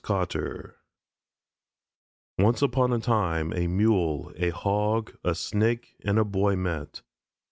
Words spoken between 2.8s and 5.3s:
a time a Mule, a Hog,